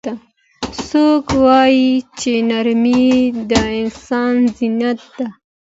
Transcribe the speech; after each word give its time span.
څوک 0.87 1.25
وایي 1.43 1.89
چې 2.19 2.33
نرمۍ 2.49 3.07
د 3.51 3.53
انسان 3.79 4.35
زینت 4.57 5.01
ده 5.17 5.27